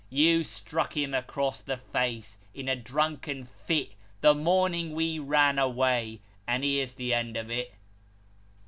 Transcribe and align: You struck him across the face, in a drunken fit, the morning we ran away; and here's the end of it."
You 0.09 0.43
struck 0.43 0.97
him 0.97 1.13
across 1.13 1.61
the 1.61 1.77
face, 1.77 2.39
in 2.55 2.67
a 2.67 2.75
drunken 2.75 3.45
fit, 3.45 3.91
the 4.21 4.33
morning 4.33 4.93
we 4.95 5.19
ran 5.19 5.59
away; 5.59 6.21
and 6.47 6.63
here's 6.63 6.93
the 6.93 7.13
end 7.13 7.37
of 7.37 7.51
it." 7.51 7.75